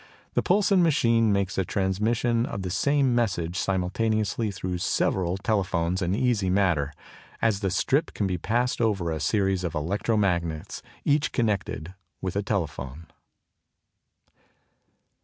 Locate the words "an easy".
6.01-6.49